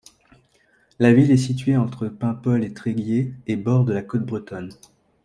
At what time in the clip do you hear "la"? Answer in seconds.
0.97-1.13, 3.91-4.01